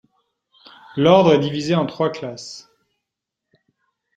L'Ordre 0.97 1.35
est 1.35 1.39
divisé 1.39 1.75
en 1.75 1.85
trois 1.85 2.09
classes. 2.09 2.71